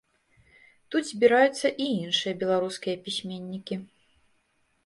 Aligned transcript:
Тут 0.95 1.03
збіраюцца 1.11 1.67
і 1.87 1.87
іншыя 2.05 2.33
беларускія 2.45 2.95
пісьменнікі. 3.09 3.79